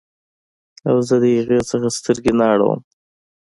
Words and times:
او 0.89 0.97
زه 1.07 1.15
د 1.23 1.25
هغې 1.39 1.59
څخه 1.69 1.87
سترګې 1.97 2.31
نه 2.39 2.45
اړوم 2.53 2.79